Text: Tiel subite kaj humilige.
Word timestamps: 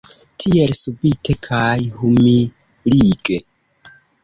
Tiel 0.43 0.71
subite 0.79 1.35
kaj 1.49 1.77
humilige. 1.99 3.41